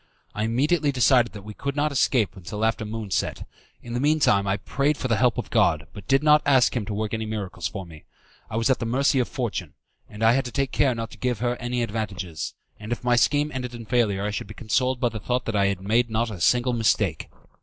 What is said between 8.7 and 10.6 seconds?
at the mercy of Fortune, and I had to